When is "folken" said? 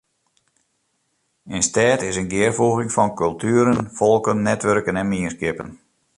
3.99-4.37